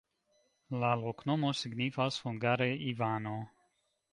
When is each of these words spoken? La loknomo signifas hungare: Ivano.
La 0.83 0.89
loknomo 1.01 1.51
signifas 1.59 2.17
hungare: 2.25 2.71
Ivano. 2.93 3.39